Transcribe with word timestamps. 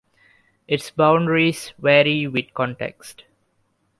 Its 0.67 0.89
boundaries 0.89 1.73
vary 1.77 2.25
with 2.25 2.51
context. 2.55 3.23